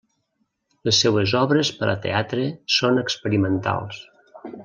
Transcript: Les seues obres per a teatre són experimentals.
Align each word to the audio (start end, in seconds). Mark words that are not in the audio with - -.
Les 0.87 1.01
seues 1.03 1.33
obres 1.41 1.71
per 1.81 1.91
a 1.93 1.95
teatre 2.07 2.47
són 2.79 2.99
experimentals. 3.05 4.01